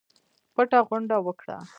پټه 0.53 0.77
غونډه 0.87 1.17
وکړه. 1.25 1.57